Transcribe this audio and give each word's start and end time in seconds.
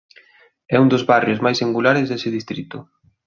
É 0.75 0.77
un 0.83 0.87
dos 0.93 1.05
barrios 1.11 1.43
máis 1.45 1.59
singulares 1.61 2.05
dese 2.09 2.29
distrito. 2.37 2.77